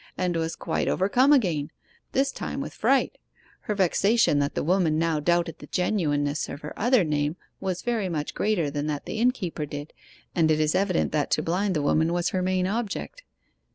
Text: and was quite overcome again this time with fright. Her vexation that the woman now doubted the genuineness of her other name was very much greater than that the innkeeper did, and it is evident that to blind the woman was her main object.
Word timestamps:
and 0.17 0.35
was 0.35 0.55
quite 0.55 0.87
overcome 0.87 1.31
again 1.31 1.69
this 2.11 2.31
time 2.31 2.59
with 2.59 2.73
fright. 2.73 3.19
Her 3.59 3.75
vexation 3.75 4.39
that 4.39 4.55
the 4.55 4.63
woman 4.63 4.97
now 4.97 5.19
doubted 5.19 5.59
the 5.59 5.67
genuineness 5.67 6.49
of 6.49 6.61
her 6.61 6.73
other 6.75 7.03
name 7.03 7.35
was 7.59 7.83
very 7.83 8.09
much 8.09 8.33
greater 8.33 8.71
than 8.71 8.87
that 8.87 9.05
the 9.05 9.19
innkeeper 9.19 9.67
did, 9.67 9.93
and 10.33 10.49
it 10.49 10.59
is 10.59 10.73
evident 10.73 11.11
that 11.11 11.29
to 11.29 11.43
blind 11.43 11.75
the 11.75 11.83
woman 11.83 12.13
was 12.13 12.29
her 12.29 12.41
main 12.41 12.65
object. 12.65 13.21